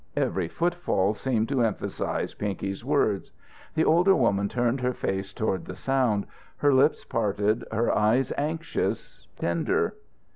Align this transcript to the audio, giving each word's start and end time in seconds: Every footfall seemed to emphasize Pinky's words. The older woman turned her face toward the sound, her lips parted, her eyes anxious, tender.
Every 0.17 0.47
footfall 0.47 1.13
seemed 1.13 1.47
to 1.49 1.61
emphasize 1.61 2.33
Pinky's 2.33 2.83
words. 2.83 3.31
The 3.75 3.85
older 3.85 4.15
woman 4.15 4.49
turned 4.49 4.81
her 4.81 4.95
face 4.95 5.31
toward 5.31 5.65
the 5.65 5.75
sound, 5.75 6.25
her 6.57 6.73
lips 6.73 7.03
parted, 7.03 7.63
her 7.71 7.95
eyes 7.95 8.33
anxious, 8.35 9.27
tender. 9.37 9.93